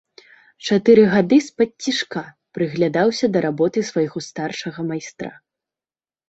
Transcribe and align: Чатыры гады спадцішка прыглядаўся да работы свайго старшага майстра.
Чатыры 0.67 1.01
гады 1.13 1.37
спадцішка 1.47 2.23
прыглядаўся 2.59 3.25
да 3.35 3.39
работы 3.47 3.85
свайго 3.91 4.25
старшага 4.29 4.79
майстра. 4.89 5.31